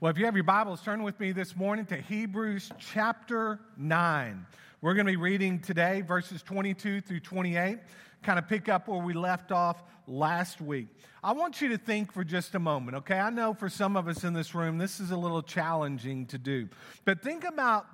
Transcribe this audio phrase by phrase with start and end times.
[0.00, 4.46] Well, if you have your Bibles, turn with me this morning to Hebrews chapter 9.
[4.80, 7.76] We're going to be reading today verses 22 through 28,
[8.22, 10.86] kind of pick up where we left off last week.
[11.22, 13.18] I want you to think for just a moment, okay?
[13.18, 16.38] I know for some of us in this room, this is a little challenging to
[16.38, 16.70] do,
[17.04, 17.84] but think about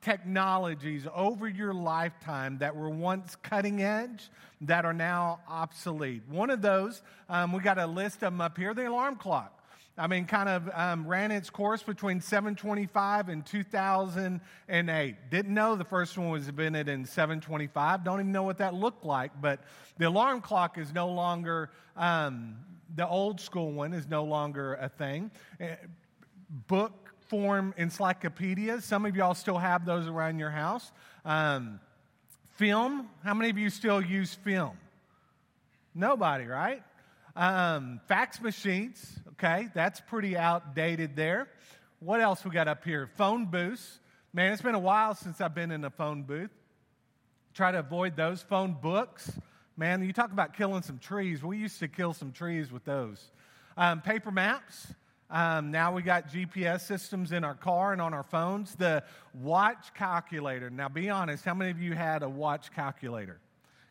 [0.00, 4.30] technologies over your lifetime that were once cutting edge
[4.62, 6.22] that are now obsolete.
[6.26, 9.59] One of those, um, we got a list of them up here the alarm clock.
[9.98, 15.16] I mean, kind of um, ran its course between 725 and 2008.
[15.30, 18.04] Didn't know the first one was invented in 725.
[18.04, 19.32] Don't even know what that looked like.
[19.40, 19.60] But
[19.98, 22.56] the alarm clock is no longer, um,
[22.94, 25.30] the old school one is no longer a thing.
[25.60, 25.66] Uh,
[26.66, 28.84] book form encyclopedias.
[28.84, 30.90] Some of y'all still have those around your house.
[31.24, 31.78] Um,
[32.56, 33.08] film.
[33.22, 34.76] How many of you still use film?
[35.94, 36.82] Nobody, right?
[37.36, 41.48] Um, fax machines, okay, that's pretty outdated there.
[42.00, 43.08] What else we got up here?
[43.16, 44.00] Phone booths.
[44.32, 46.50] Man, it's been a while since I've been in a phone booth.
[47.54, 48.42] Try to avoid those.
[48.42, 49.30] Phone books.
[49.76, 51.42] Man, you talk about killing some trees.
[51.42, 53.30] We used to kill some trees with those.
[53.76, 54.94] Um, paper maps.
[55.30, 58.74] Um, now we got GPS systems in our car and on our phones.
[58.74, 60.70] The watch calculator.
[60.70, 63.40] Now, be honest, how many of you had a watch calculator?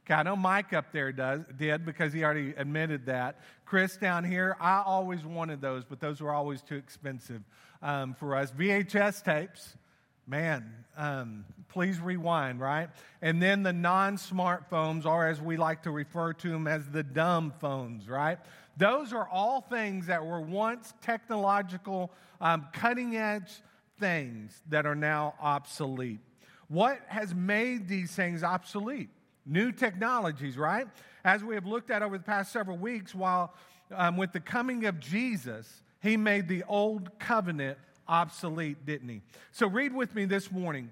[0.09, 3.41] Okay, I know Mike up there does, did because he already admitted that.
[3.63, 7.43] Chris down here, I always wanted those, but those were always too expensive
[7.83, 8.51] um, for us.
[8.51, 9.77] VHS tapes,
[10.25, 12.89] man, um, please rewind, right?
[13.21, 17.03] And then the non smartphones, or as we like to refer to them as the
[17.03, 18.39] dumb phones, right?
[18.77, 23.61] Those are all things that were once technological, um, cutting edge
[23.99, 26.21] things that are now obsolete.
[26.67, 29.09] What has made these things obsolete?
[29.49, 30.87] New technologies, right?
[31.25, 33.53] As we have looked at over the past several weeks, while
[33.91, 39.21] um, with the coming of Jesus, he made the old covenant obsolete, didn't he?
[39.51, 40.91] So read with me this morning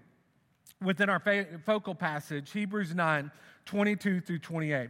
[0.83, 1.21] within our
[1.65, 3.31] focal passage, Hebrews 9
[3.65, 4.89] 22 through 28.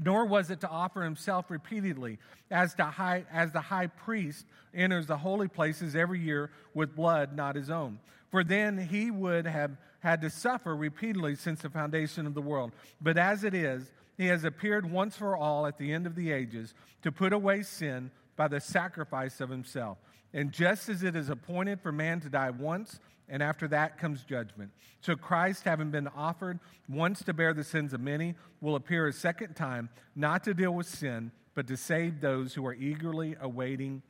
[0.00, 2.18] nor was it to offer himself repeatedly
[2.50, 7.56] as, high, as the high priest enters the holy places every year with blood not
[7.56, 7.98] his own.
[8.30, 12.72] For then he would have had to suffer repeatedly since the foundation of the world.
[13.00, 16.32] But as it is, he has appeared once for all at the end of the
[16.32, 19.98] ages to put away sin by the sacrifice of himself.
[20.32, 24.22] And just as it is appointed for man to die once, and after that comes
[24.24, 24.70] judgment.
[25.00, 29.12] So Christ, having been offered once to bear the sins of many, will appear a
[29.12, 34.02] second time, not to deal with sin, but to save those who are eagerly awaiting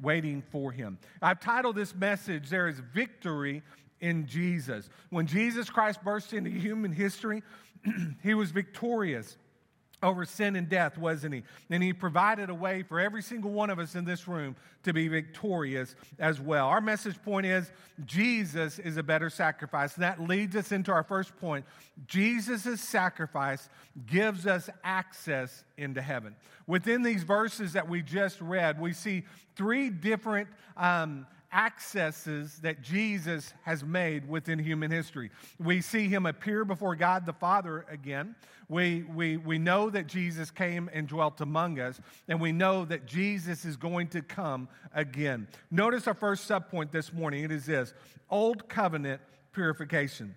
[0.00, 0.98] waiting for him.
[1.20, 3.62] I've titled this message There is Victory
[4.00, 4.88] in Jesus.
[5.10, 7.42] When Jesus Christ burst into human history,
[8.22, 9.36] he was victorious
[10.02, 11.42] over sin and death, wasn't he?
[11.68, 14.92] And he provided a way for every single one of us in this room to
[14.92, 16.68] be victorious as well.
[16.68, 17.70] Our message point is
[18.06, 19.94] Jesus is a better sacrifice.
[19.94, 21.66] And that leads us into our first point.
[22.06, 23.68] Jesus' sacrifice
[24.06, 26.34] gives us access into heaven.
[26.66, 29.24] Within these verses that we just read, we see
[29.56, 35.30] three different um, accesses that Jesus has made within human history.
[35.58, 38.34] We see him appear before God the Father again.
[38.68, 43.04] We, we, we know that Jesus came and dwelt among us, and we know that
[43.04, 45.48] Jesus is going to come again.
[45.70, 47.94] Notice our first subpoint this morning it is this
[48.30, 49.20] Old Covenant
[49.52, 50.36] purification.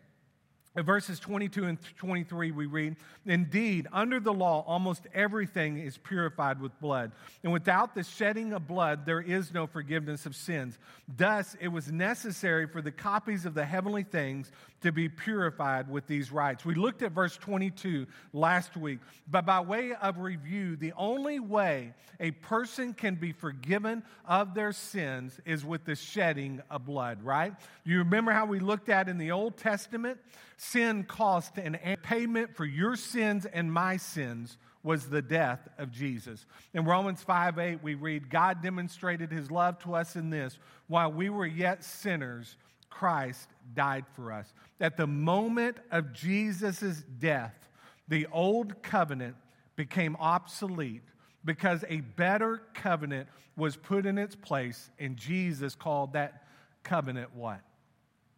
[0.76, 2.96] In verses 22 and 23, we read,
[3.28, 7.12] Indeed, under the law, almost everything is purified with blood.
[7.44, 10.80] And without the shedding of blood, there is no forgiveness of sins.
[11.08, 14.52] Thus, it was necessary for the copies of the heavenly things
[14.84, 16.64] to be purified with these rites.
[16.64, 21.94] We looked at verse 22 last week, but by way of review, the only way
[22.20, 27.54] a person can be forgiven of their sins is with the shedding of blood, right?
[27.84, 30.20] You remember how we looked at in the Old Testament?
[30.58, 36.46] Sin cost an payment for your sins and my sins was the death of Jesus.
[36.74, 41.12] In Romans 5 8, we read, God demonstrated his love to us in this while
[41.12, 42.58] we were yet sinners,
[42.94, 44.54] Christ died for us.
[44.80, 47.70] At the moment of Jesus' death,
[48.08, 49.36] the old covenant
[49.76, 51.04] became obsolete
[51.46, 56.44] because a better covenant was put in its place, and Jesus called that
[56.84, 57.62] covenant what?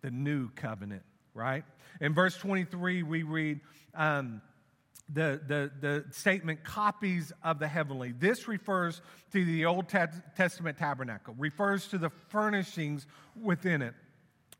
[0.05, 1.01] the new covenant,
[1.33, 1.63] right?
[1.99, 3.59] In verse 23, we read,
[3.95, 4.39] um,
[5.11, 8.11] the, the, the statement copies of the heavenly.
[8.11, 9.01] This refers
[9.31, 13.07] to the Old Testament tabernacle, refers to the furnishings
[13.41, 13.95] within it.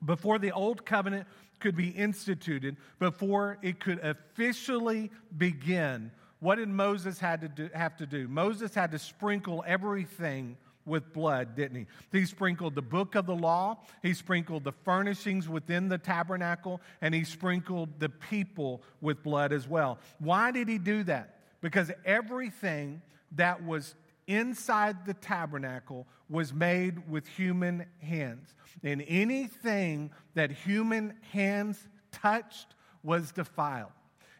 [0.06, 1.28] Before the Old Covenant
[1.60, 7.98] could be instituted, before it could officially begin, what did Moses had to do, have
[7.98, 8.28] to do?
[8.28, 12.20] Moses had to sprinkle everything with blood, didn't he?
[12.20, 17.16] He sprinkled the book of the law, he sprinkled the furnishings within the tabernacle, and
[17.16, 19.98] he sprinkled the people with blood as well.
[20.20, 21.40] Why did he do that?
[21.62, 23.02] Because everything
[23.32, 23.96] that was
[24.28, 28.54] inside the tabernacle was made with human hands.
[28.84, 33.92] And anything that human hands touched was defiled.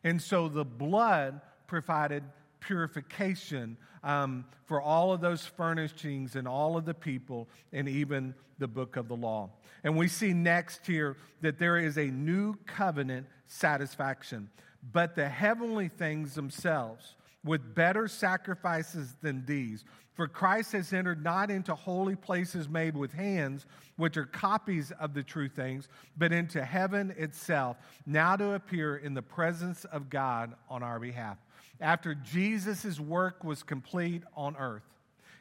[0.04, 2.24] And so the blood provided
[2.60, 8.68] purification um, for all of those furnishings and all of the people and even the
[8.68, 9.50] book of the law.
[9.84, 14.50] And we see next here that there is a new covenant satisfaction.
[14.92, 17.16] But the heavenly things themselves,
[17.46, 23.14] with better sacrifices than these, for Christ has entered not into holy places made with
[23.14, 23.66] hands,
[23.96, 25.88] which are copies of the true things,
[26.18, 31.38] but into heaven itself, now to appear in the presence of God on our behalf
[31.82, 34.84] after Jesus' work was complete on earth.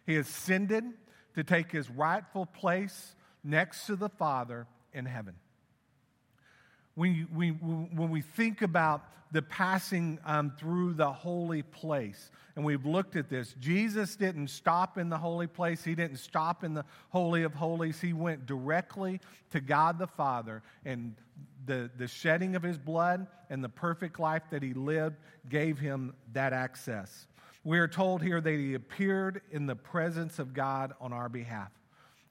[0.06, 0.84] He ascended
[1.34, 5.34] to take his rightful place next to the Father in heaven.
[6.94, 12.86] When, we, when we think about the passing um, through the holy place, and we've
[12.86, 15.82] looked at this, Jesus didn't stop in the holy place.
[15.82, 18.00] He didn't stop in the Holy of Holies.
[18.00, 19.20] He went directly
[19.50, 21.16] to God the Father and
[21.66, 25.16] the, the shedding of his blood and the perfect life that he lived
[25.48, 27.26] gave him that access.
[27.64, 31.70] We are told here that he appeared in the presence of God on our behalf.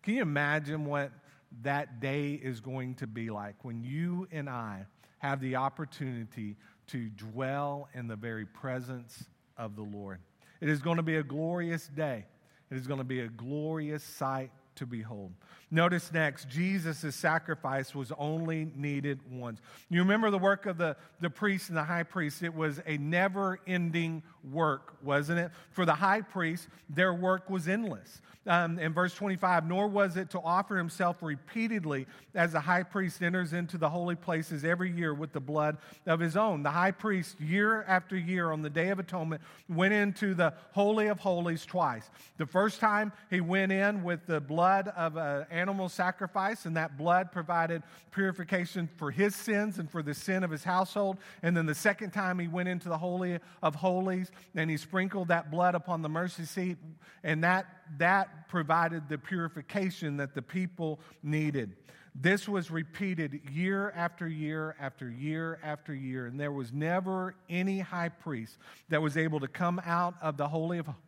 [0.03, 1.11] Can you imagine what
[1.61, 4.85] that day is going to be like when you and I
[5.19, 6.57] have the opportunity
[6.87, 9.23] to dwell in the very presence
[9.57, 10.19] of the Lord?
[10.59, 12.25] It is going to be a glorious day.
[12.71, 15.31] It is going to be a glorious sight to behold.
[15.71, 19.59] Notice next, Jesus' sacrifice was only needed once.
[19.89, 22.43] You remember the work of the, the priest and the high priest?
[22.43, 25.51] It was a never ending work, wasn't it?
[25.71, 30.29] For the high priest, their work was endless um, in verse 25, nor was it
[30.31, 32.05] to offer himself repeatedly
[32.35, 36.19] as the high priest enters into the holy places every year with the blood of
[36.19, 36.63] his own.
[36.63, 41.07] The high priest, year after year on the Day of Atonement, went into the Holy
[41.07, 42.09] of Holies twice.
[42.37, 46.97] The first time he went in with the blood of an animal sacrifice, and that
[46.97, 51.17] blood provided purification for his sins and for the sin of his household.
[51.41, 55.27] And then the second time he went into the Holy of Holies and he sprinkled
[55.27, 56.77] that blood upon the mercy seat,
[57.23, 57.65] and that
[57.97, 61.75] that provided the purification that the people needed.
[62.15, 67.79] This was repeated year after year after year after year, and there was never any
[67.79, 68.57] high priest
[68.89, 71.01] that was able to come out of the Holy of Holies,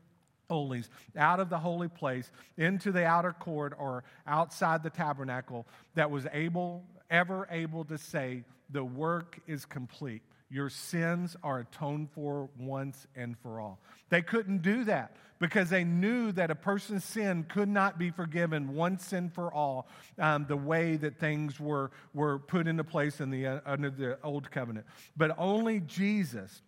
[1.18, 5.66] out of the holy place, into the outer court or outside the tabernacle,
[5.96, 10.22] that was able, ever able to say, The work is complete.
[10.50, 13.80] Your sins are atoned for once and for all.
[14.10, 18.74] They couldn't do that because they knew that a person's sin could not be forgiven
[18.74, 19.88] once and for all
[20.20, 24.18] um, the way that things were, were put into place in the, uh, under the
[24.24, 24.86] old covenant.
[25.18, 26.62] But only Jesus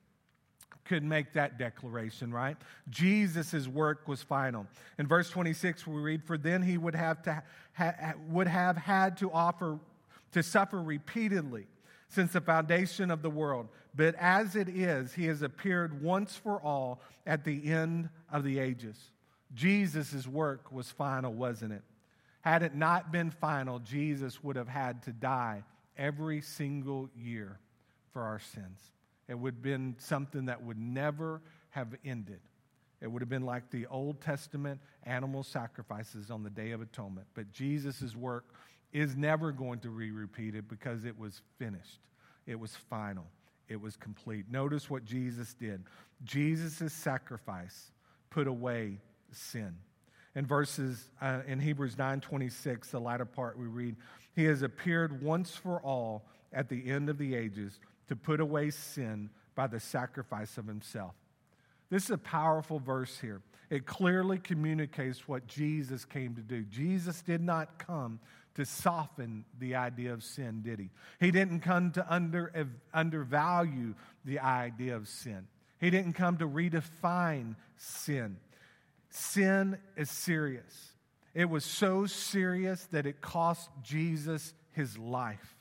[0.87, 2.57] could make that declaration, right?
[2.89, 4.65] Jesus' work was final.
[4.97, 9.17] In verse 26, we read, For then he would have, to ha- would have had
[9.17, 9.79] to offer
[10.31, 11.67] to suffer repeatedly
[12.09, 13.67] since the foundation of the world.
[13.95, 18.59] But as it is, he has appeared once for all at the end of the
[18.59, 18.97] ages.
[19.53, 21.83] Jesus' work was final, wasn't it?
[22.41, 25.63] Had it not been final, Jesus would have had to die
[25.97, 27.59] every single year
[28.13, 28.79] for our sins.
[29.27, 32.39] It would have been something that would never have ended.
[33.01, 37.27] It would have been like the Old Testament animal sacrifices on the Day of Atonement.
[37.33, 38.45] But Jesus' work
[38.91, 41.99] is never going to be repeated because it was finished,
[42.45, 43.27] it was final,
[43.67, 44.45] it was complete.
[44.49, 45.83] Notice what Jesus did.
[46.23, 47.91] Jesus' sacrifice
[48.29, 48.99] put away
[49.31, 49.75] sin.
[50.35, 53.95] In verses uh, in Hebrews 9:26, the latter part we read,
[54.35, 58.69] "He has appeared once for all at the end of the ages to put away
[58.69, 61.15] sin by the sacrifice of himself."
[61.89, 63.41] This is a powerful verse here.
[63.69, 66.63] It clearly communicates what Jesus came to do.
[66.63, 68.19] Jesus did not come
[68.55, 70.89] to soften the idea of sin, did he?
[71.19, 73.93] He didn't come to under, undervalue
[74.25, 75.47] the idea of sin.
[75.79, 78.39] He didn't come to redefine sin.
[79.09, 80.93] Sin is serious.
[81.33, 85.56] It was so serious that it cost Jesus his life.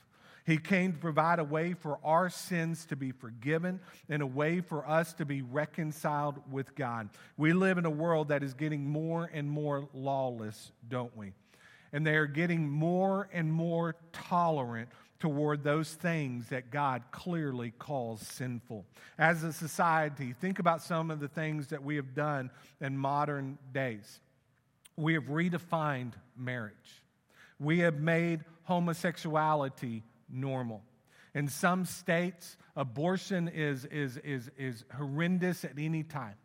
[0.47, 4.61] He came to provide a way for our sins to be forgiven and a way
[4.61, 7.09] for us to be reconciled with God.
[7.35, 11.33] We live in a world that is getting more and more lawless, don't we?
[11.91, 14.87] And they are getting more and more tolerant
[15.19, 18.85] toward those things that God clearly calls sinful.
[19.17, 23.57] As a society, think about some of the things that we have done in modern
[23.73, 24.21] days.
[24.95, 27.03] We have redefined marriage,
[27.59, 30.83] we have made homosexuality normal.
[31.33, 36.35] In some states, abortion is, is, is, is horrendous at any time.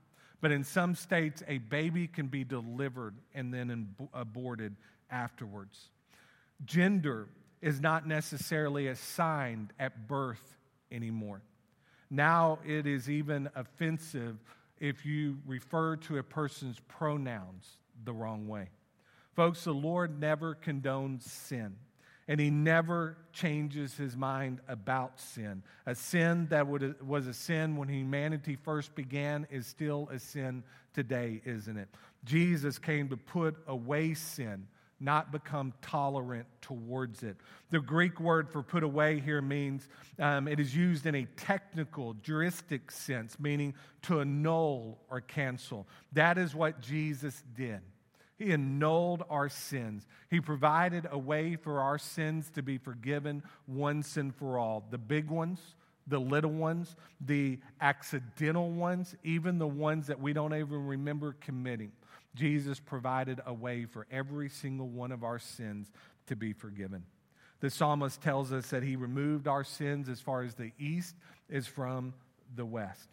[0.41, 4.75] But in some states, a baby can be delivered and then aborted
[5.09, 5.89] afterwards.
[6.65, 7.29] Gender
[7.61, 10.57] is not necessarily assigned at birth
[10.91, 11.43] anymore.
[12.11, 14.37] Now it is even offensive
[14.81, 18.69] if you refer to a person's pronouns the wrong way.
[19.35, 21.77] Folks, the Lord never condones sin,
[22.33, 25.62] and He never changes His mind about sin.
[25.85, 31.43] A sin that was a sin when humanity first began is still a sin today,
[31.45, 31.91] isn't it?
[32.25, 34.67] Jesus came to put away sin
[34.99, 37.37] not become tolerant towards it.
[37.71, 42.15] The Greek word for put away here means um, it is used in a technical,
[42.15, 45.87] juristic sense, meaning to annul or cancel.
[46.12, 47.81] That is what Jesus did.
[48.43, 50.05] He annulled our sins.
[50.29, 54.85] He provided a way for our sins to be forgiven once and for all.
[54.91, 55.61] The big ones,
[56.09, 61.93] the little ones, the accidental ones, even the ones that we don't even remember committing.
[62.35, 65.93] Jesus provided a way for every single one of our sins
[66.27, 67.05] to be forgiven.
[67.61, 71.15] The psalmist tells us that he removed our sins as far as the east
[71.49, 72.13] is from
[72.57, 73.09] the west,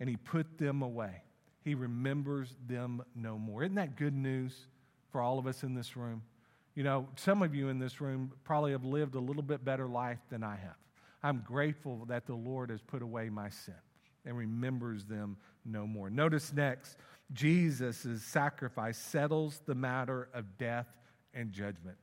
[0.00, 1.20] and he put them away.
[1.68, 3.62] He remembers them no more.
[3.62, 4.56] Isn't that good news
[5.12, 6.22] for all of us in this room?
[6.74, 9.86] You know, some of you in this room probably have lived a little bit better
[9.86, 10.76] life than I have.
[11.22, 13.74] I'm grateful that the Lord has put away my sin
[14.24, 16.08] and remembers them no more.
[16.08, 16.96] Notice next
[17.34, 20.86] Jesus' sacrifice settles the matter of death
[21.34, 21.98] and judgment.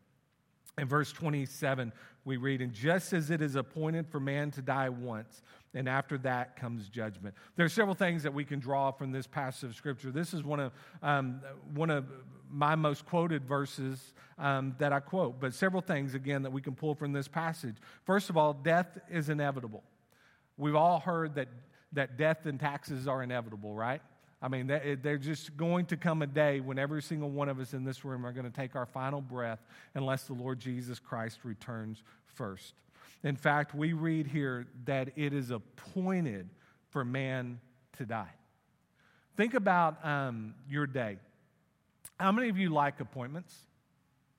[0.78, 1.94] In verse 27,
[2.26, 5.42] we read, And just as it is appointed for man to die once,
[5.74, 7.36] and after that comes judgment.
[7.56, 10.12] There are several things that we can draw from this passage of Scripture.
[10.12, 10.72] This is one of,
[11.04, 11.42] um,
[11.74, 12.06] one of
[12.50, 16.76] my most quoted verses um, that I quote, but several things, again, that we can
[16.76, 17.76] pull from this passage.
[18.06, 19.84] First of all, death is inevitable.
[20.58, 21.50] We've all heard that,
[21.94, 24.02] that death and taxes are inevitable, right?
[24.46, 27.74] I mean, there's just going to come a day when every single one of us
[27.74, 29.58] in this room are going to take our final breath
[29.96, 32.76] unless the Lord Jesus Christ returns first.
[33.24, 36.48] In fact, we read here that it is appointed
[36.92, 37.60] for man
[37.98, 38.30] to die.
[39.36, 41.18] Think about um, your day.
[42.20, 43.58] How many of you like appointments?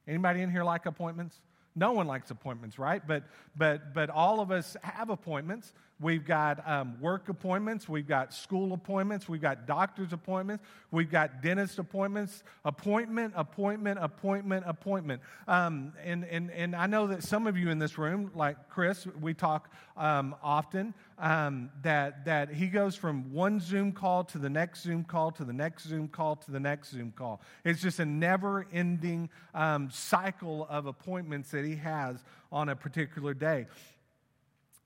[0.07, 1.41] Anybody in here like appointments?
[1.75, 3.05] No one likes appointments, right?
[3.05, 3.25] But
[3.57, 5.73] but but all of us have appointments.
[5.99, 7.88] We've got um, work appointments.
[7.88, 9.31] We've got school appointments.
[9.31, 10.62] We've got doctor's appointments.
[10.91, 12.43] We've got dentist appointments.
[12.67, 15.23] Appointment, appointment, appointment, appointment.
[15.49, 19.07] Um, and, and, and I know that some of you in this room, like Chris,
[19.23, 24.50] we talk um, often um, that, that he goes from one Zoom call to the
[24.50, 27.41] next Zoom call to the next Zoom call to the next Zoom call.
[27.65, 32.23] It's just a never ending um, cycle of appointments that he has
[32.53, 33.67] on a particular day.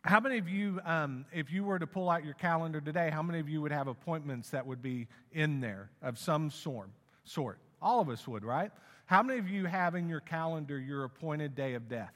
[0.03, 3.23] How many of you, um, if you were to pull out your calendar today, how
[3.23, 6.89] many of you would have appointments that would be in there of some sort?
[7.25, 7.59] Sort.
[7.83, 8.71] All of us would, right?
[9.05, 12.15] How many of you have in your calendar your appointed day of death?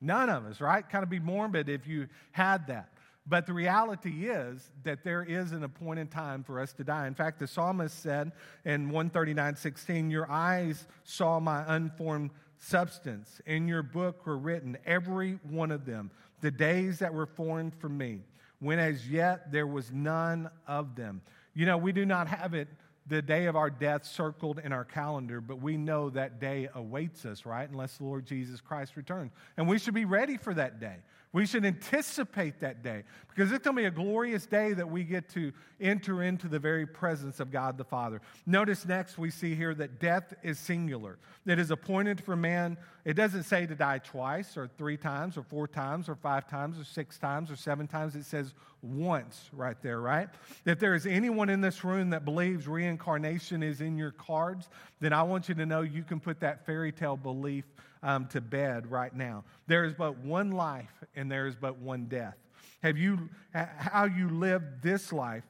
[0.00, 0.86] None of us, right?
[0.86, 2.90] Kind of be morbid if you had that.
[3.26, 7.06] But the reality is that there is an appointed time for us to die.
[7.06, 8.32] In fact, the psalmist said
[8.64, 12.30] in 139 16, Your eyes saw my unformed
[12.62, 13.40] substance.
[13.44, 17.88] In your book were written, every one of them, the days that were formed for
[17.88, 18.20] me,
[18.60, 21.20] when as yet there was none of them.
[21.54, 22.68] You know, we do not have it
[23.08, 27.26] the day of our death circled in our calendar, but we know that day awaits
[27.26, 27.68] us, right?
[27.68, 29.32] Unless the Lord Jesus Christ returns.
[29.56, 30.96] And we should be ready for that day.
[31.32, 35.02] We should anticipate that day because it's going to be a glorious day that we
[35.02, 38.20] get to enter into the very presence of God the Father.
[38.44, 41.18] Notice next we see here that death is singular.
[41.46, 42.76] It is appointed for man.
[43.06, 46.78] It doesn't say to die twice or three times or four times or five times
[46.78, 48.14] or six times or seven times.
[48.14, 50.28] It says once right there, right?
[50.66, 54.68] If there is anyone in this room that believes reincarnation is in your cards,
[55.00, 57.64] then I want you to know you can put that fairy tale belief
[58.02, 59.44] um, to bed right now.
[59.66, 62.36] There is but one life and there is but one death.
[62.82, 65.44] Have you, how you live this life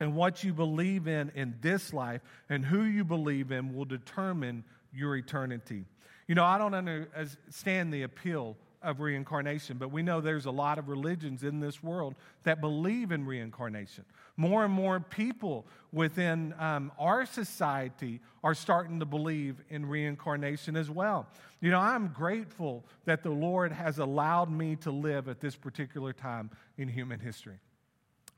[0.00, 4.64] and what you believe in in this life and who you believe in will determine
[4.92, 5.84] your eternity.
[6.26, 10.78] You know, I don't understand the appeal of reincarnation, but we know there's a lot
[10.78, 14.04] of religions in this world that believe in reincarnation.
[14.36, 20.88] More and more people within um, our society are starting to believe in reincarnation as
[20.88, 21.26] well.
[21.60, 26.12] You know, I'm grateful that the Lord has allowed me to live at this particular
[26.12, 27.58] time in human history.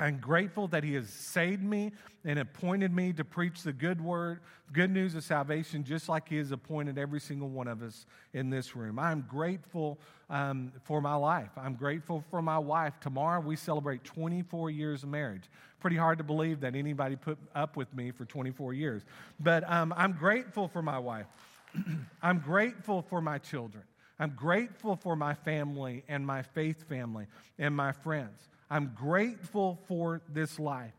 [0.01, 1.93] I'm grateful that He has saved me
[2.25, 4.41] and appointed me to preach the good word,
[4.73, 8.49] good news of salvation, just like He has appointed every single one of us in
[8.49, 8.99] this room.
[8.99, 9.99] I'm grateful
[10.31, 11.51] um, for my life.
[11.57, 12.95] I'm grateful for my wife.
[13.01, 15.45] Tomorrow we celebrate 24 years of marriage.
[15.81, 19.03] Pretty hard to believe that anybody put up with me for 24 years.
[19.39, 21.27] But um, I'm grateful for my wife.
[22.23, 23.85] I'm grateful for my children.
[24.19, 27.27] I'm grateful for my family and my faith family
[27.59, 28.49] and my friends.
[28.71, 30.95] I'm grateful for this life.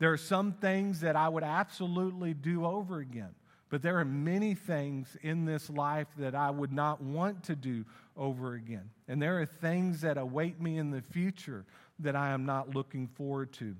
[0.00, 3.34] There are some things that I would absolutely do over again,
[3.70, 7.84] but there are many things in this life that I would not want to do
[8.16, 8.90] over again.
[9.06, 11.64] And there are things that await me in the future
[12.00, 13.76] that I am not looking forward to.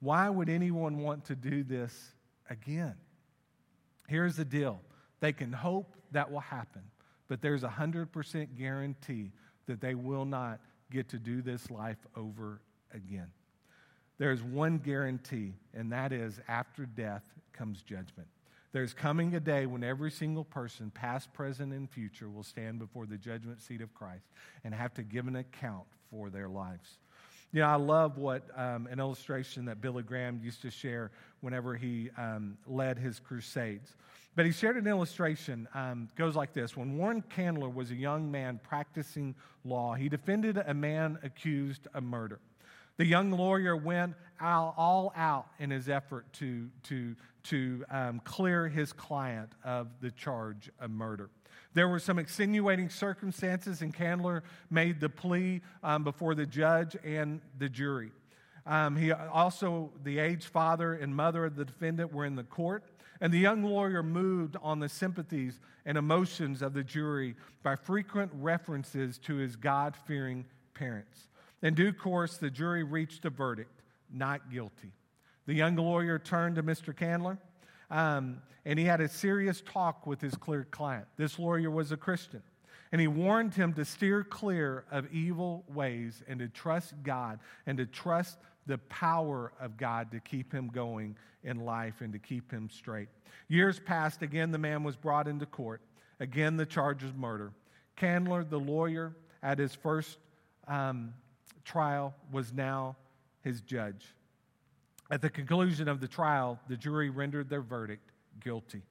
[0.00, 2.14] Why would anyone want to do this
[2.48, 2.94] again?
[4.08, 4.80] Here's the deal
[5.20, 6.82] they can hope that will happen,
[7.28, 9.32] but there's a 100% guarantee
[9.66, 10.60] that they will not
[10.90, 12.62] get to do this life over
[12.94, 13.28] again.
[14.18, 18.28] There's one guarantee, and that is after death comes judgment.
[18.72, 23.06] There's coming a day when every single person, past, present, and future, will stand before
[23.06, 24.26] the judgment seat of Christ
[24.62, 26.98] and have to give an account for their lives.
[27.52, 31.74] You know, I love what um, an illustration that Billy Graham used to share whenever
[31.74, 33.96] he um, led his crusades.
[34.36, 36.76] But he shared an illustration, um, goes like this.
[36.76, 42.04] When Warren Candler was a young man practicing law, he defended a man accused of
[42.04, 42.38] murder.
[43.00, 48.92] The young lawyer went all out in his effort to, to, to um, clear his
[48.92, 51.30] client of the charge of murder.
[51.72, 57.40] There were some extenuating circumstances, and Candler made the plea um, before the judge and
[57.58, 58.10] the jury.
[58.66, 62.84] Um, he also, the aged father and mother of the defendant were in the court,
[63.22, 68.30] and the young lawyer moved on the sympathies and emotions of the jury by frequent
[68.34, 71.28] references to his God fearing parents.
[71.62, 74.92] In due course, the jury reached a verdict not guilty.
[75.46, 76.94] The young lawyer turned to Mr.
[76.94, 77.38] Candler
[77.90, 80.34] um, and he had a serious talk with his
[80.70, 81.06] client.
[81.16, 82.42] This lawyer was a Christian.
[82.92, 87.78] And he warned him to steer clear of evil ways and to trust God and
[87.78, 92.50] to trust the power of God to keep him going in life and to keep
[92.50, 93.08] him straight.
[93.48, 94.22] Years passed.
[94.22, 95.80] Again, the man was brought into court.
[96.18, 97.52] Again, the charge was murder.
[97.96, 100.18] Candler, the lawyer, at his first
[100.68, 101.14] um,
[101.70, 102.96] trial was now
[103.42, 104.04] his judge.
[105.10, 108.82] At the conclusion of the trial, the jury rendered their verdict guilty.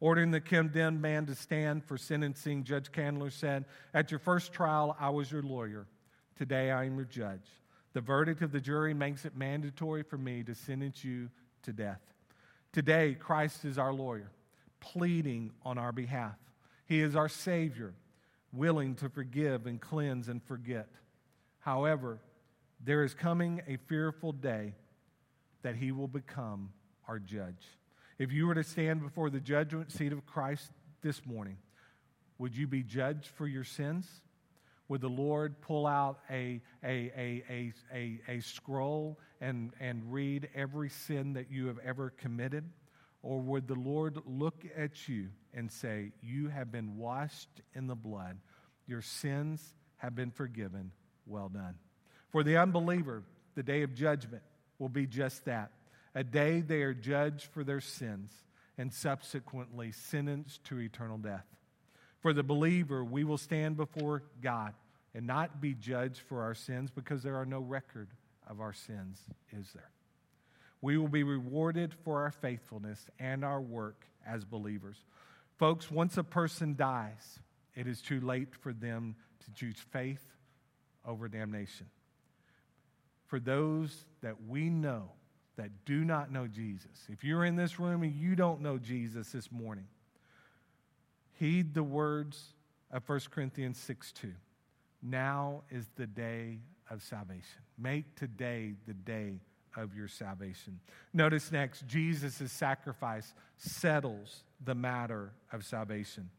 [0.00, 4.96] Ordering the condemned man to stand for sentencing, Judge Candler said, At your first trial,
[4.98, 5.86] I was your lawyer.
[6.36, 7.46] Today, I am your judge.
[7.92, 11.28] The verdict of the jury makes it mandatory for me to sentence you
[11.62, 12.00] to death.
[12.72, 14.30] Today, Christ is our lawyer,
[14.80, 16.36] pleading on our behalf.
[16.86, 17.94] He is our Savior,
[18.52, 20.88] willing to forgive and cleanse and forget.
[21.60, 22.20] However,
[22.82, 24.74] there is coming a fearful day
[25.62, 26.70] that he will become
[27.06, 27.66] our judge.
[28.18, 30.70] If you were to stand before the judgment seat of Christ
[31.02, 31.58] this morning,
[32.38, 34.06] would you be judged for your sins?
[34.88, 40.88] Would the Lord pull out a, a, a, a, a, scroll and, and read every
[40.88, 42.64] sin that you have ever committed?
[43.22, 47.94] Or would the Lord look at you and say, You have been washed in the
[47.94, 48.38] blood,
[48.86, 50.92] your sins have been forgiven,
[51.30, 51.76] well done.
[52.30, 53.22] For the unbeliever,
[53.54, 54.42] the day of judgment
[54.78, 55.70] will be just that
[56.14, 58.30] a day they are judged for their sins
[58.76, 61.44] and subsequently sentenced to eternal death.
[62.20, 64.74] For the believer, we will stand before God
[65.14, 68.08] and not be judged for our sins because there are no record
[68.48, 69.20] of our sins,
[69.52, 69.90] is there?
[70.82, 74.96] We will be rewarded for our faithfulness and our work as believers.
[75.58, 77.38] Folks, once a person dies,
[77.74, 79.14] it is too late for them
[79.44, 80.24] to choose faith
[81.06, 81.86] over damnation.
[83.26, 85.10] For those that we know
[85.56, 89.30] that do not know Jesus, if you're in this room and you don't know Jesus
[89.30, 89.86] this morning,
[91.32, 92.54] heed the words
[92.90, 94.32] of 1 Corinthians 6 2.
[95.02, 96.58] Now is the day
[96.90, 97.60] of salvation.
[97.78, 99.40] Make today the day
[99.76, 100.80] of your salvation.
[101.14, 106.30] Notice next, Jesus' sacrifice settles the matter of salvation.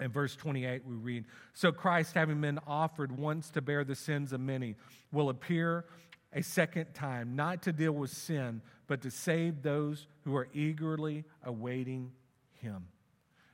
[0.00, 4.32] In verse 28, we read So Christ, having been offered once to bear the sins
[4.32, 4.76] of many,
[5.10, 5.86] will appear
[6.32, 11.24] a second time, not to deal with sin, but to save those who are eagerly
[11.44, 12.12] awaiting
[12.60, 12.86] him.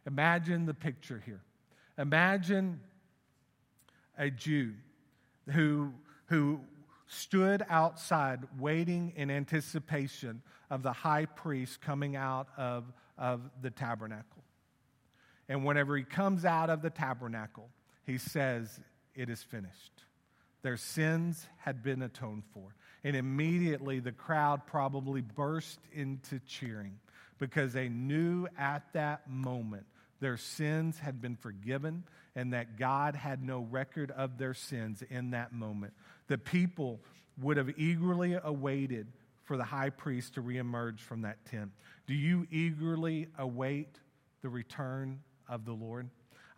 [0.06, 1.42] Imagine the picture here.
[1.96, 2.80] Imagine
[4.18, 4.72] a Jew
[5.50, 5.92] who,
[6.26, 6.60] who
[7.06, 14.41] stood outside waiting in anticipation of the high priest coming out of, of the tabernacle.
[15.52, 17.68] And whenever he comes out of the tabernacle,
[18.06, 18.80] he says,
[19.14, 19.92] It is finished.
[20.62, 22.74] Their sins had been atoned for.
[23.04, 26.98] And immediately the crowd probably burst into cheering
[27.38, 29.84] because they knew at that moment
[30.20, 35.32] their sins had been forgiven and that God had no record of their sins in
[35.32, 35.92] that moment.
[36.28, 36.98] The people
[37.42, 39.06] would have eagerly awaited
[39.44, 41.72] for the high priest to reemerge from that tent.
[42.06, 43.98] Do you eagerly await
[44.40, 46.08] the return of the Lord?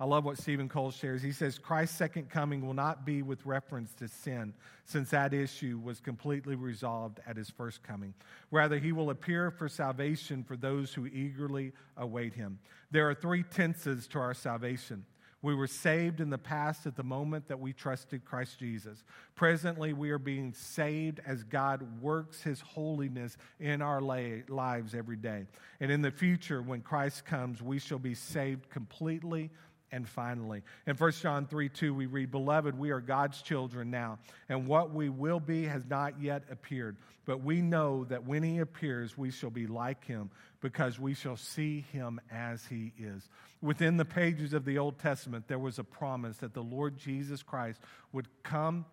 [0.01, 1.23] I love what Steven Cole shares.
[1.23, 4.53] He says, Christ's second coming will not be with reference to sin,
[4.85, 8.13] since that issue was completely resolved at his first coming.
[8.51, 12.59] Rather, he will appear for salvation for those who eagerly await him.
[12.91, 15.05] There are three tenses to our salvation.
[15.45, 19.05] We were saved in the past at the moment that we trusted Christ Jesus.
[19.35, 25.45] Presently, we are being saved as God works his holiness in our lives every day.
[25.81, 29.51] And in the future, when Christ comes, we shall be saved completely
[29.95, 30.63] and finally.
[30.89, 34.93] In 1 John 3 2, we read, Beloved, we are God's children now, and what
[34.93, 36.97] we will be has not yet appeared.
[37.25, 40.31] But we know that when he appears, we shall be like him,
[40.61, 43.29] because we shall see him as he is.
[43.63, 47.43] Within the pages of the Old Testament, there was a promise that the Lord Jesus
[47.43, 47.81] Christ
[48.13, 48.85] would come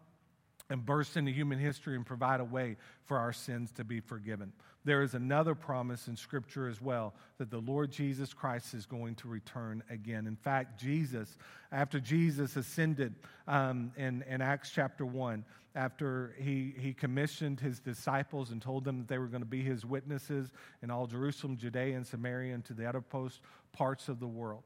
[0.70, 4.54] and burst into human history and provide a way for our sins to be forgiven.
[4.84, 9.16] There is another promise in Scripture as well that the Lord Jesus Christ is going
[9.16, 10.26] to return again.
[10.26, 11.38] In fact, Jesus,
[11.72, 13.14] after Jesus ascended
[13.48, 18.98] um, in, in Acts chapter 1, after he, he commissioned his disciples and told them
[18.98, 22.66] that they were going to be his witnesses in all Jerusalem, Judea, and Samaria, and
[22.66, 23.40] to the uttermost
[23.74, 24.64] parts of the world,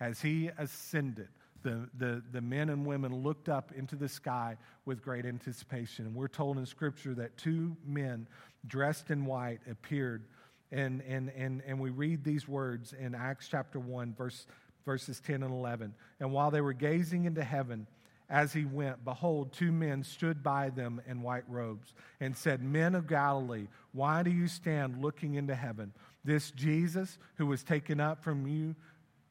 [0.00, 1.28] as he ascended,
[1.62, 6.06] the, the, the men and women looked up into the sky with great anticipation.
[6.06, 8.26] And we're told in Scripture that two men
[8.66, 10.24] dressed in white appeared.
[10.70, 14.46] And, and, and, and we read these words in Acts chapter 1, verse,
[14.84, 15.94] verses 10 and 11.
[16.20, 17.86] And while they were gazing into heaven,
[18.32, 22.94] as he went, behold, two men stood by them in white robes and said, Men
[22.94, 25.92] of Galilee, why do you stand looking into heaven?
[26.24, 28.74] This Jesus who was taken up from you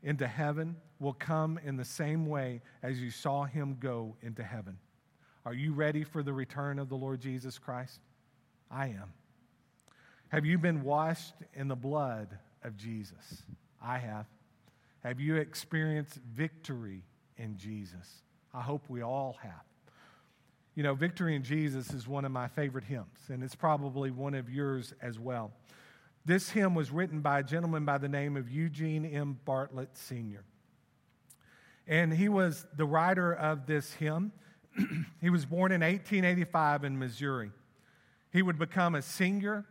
[0.04, 4.78] into heaven will come in the same way as you saw him go into heaven.
[5.46, 8.00] Are you ready for the return of the Lord Jesus Christ?
[8.70, 9.14] I am.
[10.30, 13.44] Have you been washed in the blood of Jesus?
[13.84, 14.28] I have.
[15.04, 17.04] Have you experienced victory
[17.38, 18.22] in Jesus?
[18.54, 19.64] I hope we all have.
[20.76, 24.34] You know, Victory in Jesus is one of my favorite hymns, and it's probably one
[24.34, 25.52] of yours as well.
[26.24, 29.40] This hymn was written by a gentleman by the name of Eugene M.
[29.44, 30.44] Bartlett Sr.
[31.88, 34.32] And he was the writer of this hymn.
[35.22, 37.52] he was born in 1885 in Missouri.
[38.32, 39.66] He would become a singer,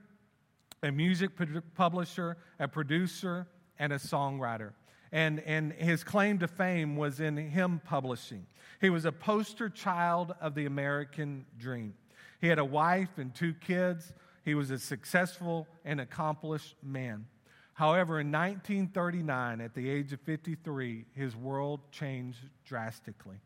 [0.82, 1.30] a music
[1.74, 3.46] publisher, a producer,
[3.78, 4.72] and a songwriter.
[5.12, 8.46] And, and his claim to fame was in hymn publishing.
[8.80, 11.94] He was a poster child of the American dream.
[12.40, 14.12] He had a wife and two kids.
[14.44, 17.26] He was a successful and accomplished man.
[17.74, 23.40] However, in 1939, at the age of 53, his world changed drastically.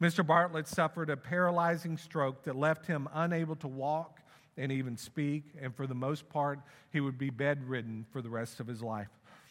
[0.00, 0.26] Mr.
[0.26, 4.20] Bartlett suffered a paralyzing stroke that left him unable to walk
[4.56, 6.60] and even speak, and for the most part,
[6.92, 9.08] he would be bedridden for the rest of his life.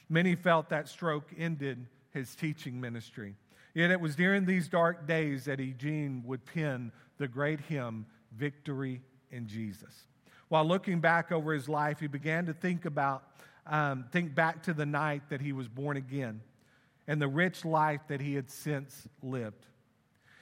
[0.09, 3.35] Many felt that stroke ended his teaching ministry.
[3.73, 8.05] Yet it was during these dark days that Eugene would pen the great hymn,
[8.37, 10.07] Victory in Jesus.
[10.49, 13.23] While looking back over his life, he began to think about,
[13.65, 16.41] um, think back to the night that he was born again
[17.07, 19.65] and the rich life that he had since lived.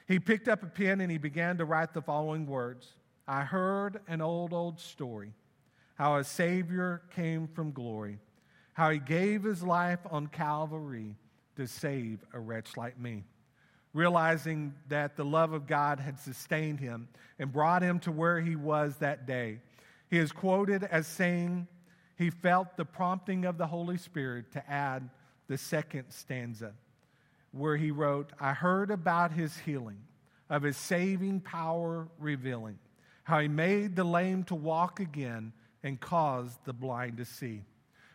[0.08, 2.94] He picked up a pen and he began to write the following words
[3.28, 5.34] I heard an old, old story
[5.96, 8.20] how a Savior came from glory,
[8.74, 11.16] how he gave his life on Calvary
[11.56, 13.24] to save a wretch like me.
[13.94, 18.56] Realizing that the love of God had sustained him and brought him to where he
[18.56, 19.60] was that day,
[20.14, 21.68] he is quoted as saying
[22.20, 25.10] he felt the prompting of the Holy Spirit to add
[25.48, 26.74] the second stanza,
[27.52, 29.98] where he wrote, I heard about his healing,
[30.52, 32.78] of his saving power revealing,
[33.24, 37.64] how he made the lame to walk again and caused the blind to see.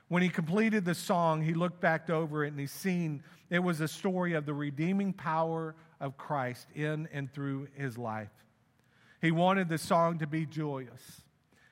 [0.07, 3.81] When he completed the song, he looked back over it and he seen it was
[3.81, 8.31] a story of the redeeming power of Christ in and through his life.
[9.21, 11.23] He wanted the song to be joyous.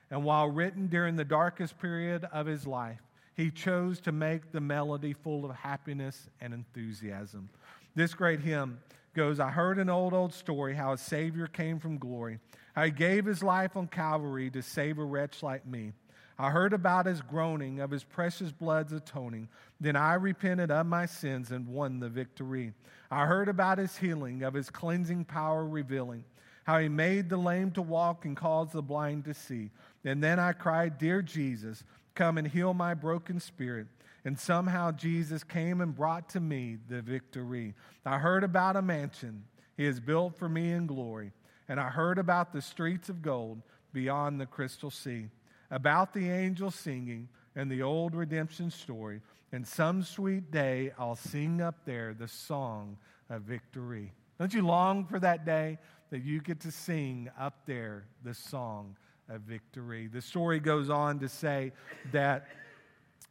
[0.09, 3.01] And while written during the darkest period of his life,
[3.35, 7.49] he chose to make the melody full of happiness and enthusiasm.
[7.95, 8.79] This great hymn
[9.13, 12.39] goes I heard an old, old story how a Savior came from glory,
[12.75, 15.93] how he gave his life on Calvary to save a wretch like me.
[16.39, 19.49] I heard about his groaning, of his precious blood's atoning.
[19.81, 22.73] Then I repented of my sins and won the victory.
[23.09, 26.23] I heard about his healing, of his cleansing power revealing,
[26.65, 29.71] how he made the lame to walk and caused the blind to see.
[30.07, 31.83] And then I cried, Dear Jesus,
[32.15, 33.87] come and heal my broken spirit.
[34.23, 37.75] And somehow Jesus came and brought to me the victory.
[38.05, 39.43] I heard about a mansion
[39.75, 41.31] he has built for me in glory.
[41.69, 43.61] And I heard about the streets of gold
[43.93, 45.27] beyond the crystal sea
[45.71, 49.21] about the angels singing and the old redemption story.
[49.51, 52.97] And some sweet day I'll sing up there the song
[53.29, 54.13] of victory.
[54.39, 55.77] Don't you long for that day
[56.09, 58.95] that you get to sing up there the song
[59.29, 60.07] of victory?
[60.07, 61.71] The story goes on to say
[62.11, 62.47] that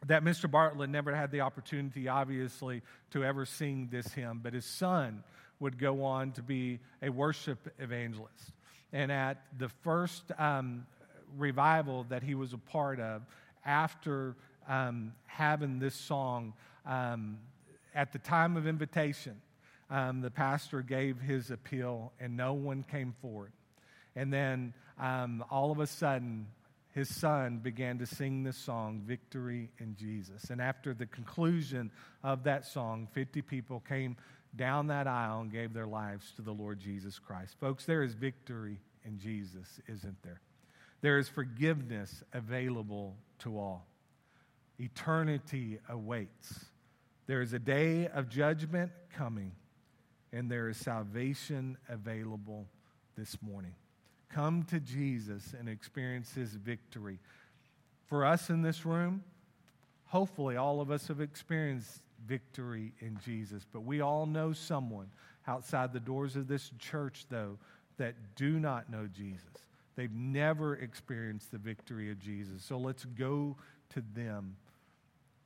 [0.06, 0.48] that Mr.
[0.48, 5.24] Bartlett never had the opportunity, obviously, to ever sing this hymn, but his son
[5.58, 8.52] would go on to be a worship evangelist.
[8.92, 10.86] And at the first um,
[11.36, 13.22] revival that he was a part of
[13.64, 14.36] after
[14.68, 16.52] um, having this song.
[16.84, 17.38] Um,
[17.94, 19.40] at the time of invitation,
[19.90, 23.52] um, the pastor gave his appeal and no one came forward.
[24.16, 26.46] And then um, all of a sudden,
[26.92, 30.48] his son began to sing this song, Victory in Jesus.
[30.48, 31.90] And after the conclusion
[32.24, 34.16] of that song, 50 people came
[34.56, 37.56] down that aisle and gave their lives to the Lord Jesus Christ.
[37.60, 40.40] Folks, there is victory in Jesus, isn't there?
[41.02, 43.86] There is forgiveness available to all.
[44.80, 46.64] Eternity awaits.
[47.26, 49.52] There is a day of judgment coming,
[50.32, 52.66] and there is salvation available
[53.16, 53.74] this morning.
[54.28, 57.18] Come to Jesus and experience his victory.
[58.06, 59.22] For us in this room,
[60.06, 65.08] hopefully all of us have experienced victory in Jesus, but we all know someone
[65.46, 67.58] outside the doors of this church, though,
[67.98, 69.44] that do not know Jesus.
[69.96, 72.62] They've never experienced the victory of Jesus.
[72.62, 73.56] So let's go
[73.90, 74.56] to them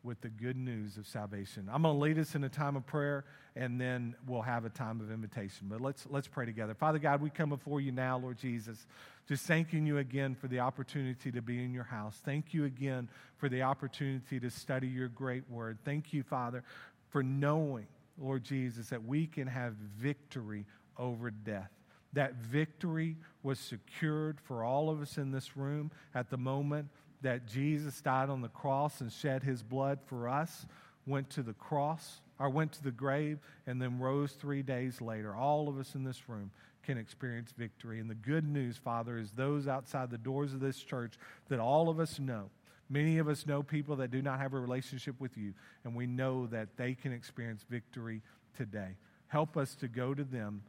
[0.03, 1.69] with the good news of salvation.
[1.71, 4.71] I'm going to lead us in a time of prayer and then we'll have a
[4.71, 5.67] time of invitation.
[5.69, 6.75] But let's let's pray together.
[6.75, 8.87] Father God, we come before you now, Lord Jesus,
[9.29, 12.19] just thanking you again for the opportunity to be in your house.
[12.25, 15.79] Thank you again for the opportunity to study your great word.
[15.85, 16.65] Thank you, Father,
[17.11, 17.87] for knowing,
[18.19, 20.65] Lord Jesus, that we can have victory
[20.97, 21.71] over death.
[22.13, 26.89] That victory was secured for all of us in this room at the moment
[27.23, 30.67] that Jesus died on the cross and shed his blood for us,
[31.07, 35.35] went to the cross, or went to the grave, and then rose three days later.
[35.35, 36.51] All of us in this room
[36.83, 38.01] can experience victory.
[38.01, 41.15] And the good news, Father, is those outside the doors of this church
[41.49, 42.51] that all of us know.
[42.89, 45.53] Many of us know people that do not have a relationship with you,
[45.85, 48.23] and we know that they can experience victory
[48.57, 48.97] today.
[49.29, 50.63] Help us to go to them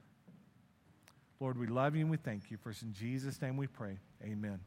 [1.42, 2.58] Lord, we love you and we thank you.
[2.58, 3.98] For in Jesus' name we pray.
[4.24, 4.60] Amen.